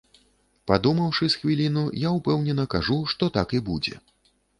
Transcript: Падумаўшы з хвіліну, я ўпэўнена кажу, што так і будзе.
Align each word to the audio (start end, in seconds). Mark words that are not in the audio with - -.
Падумаўшы 0.69 1.27
з 1.33 1.41
хвіліну, 1.41 1.83
я 2.07 2.13
ўпэўнена 2.17 2.65
кажу, 2.75 2.97
што 3.13 3.29
так 3.37 3.55
і 3.59 3.63
будзе. 3.69 3.95